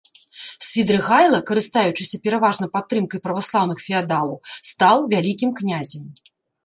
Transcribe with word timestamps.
Свідрыгайла, 0.67 1.39
карыстаючыся 1.49 2.17
пераважна 2.25 2.65
падтрымкай 2.77 3.19
праваслаўных 3.29 3.77
феадалаў, 3.87 4.37
стаў 4.73 4.97
вялікім 5.13 5.49
князем. 5.61 6.03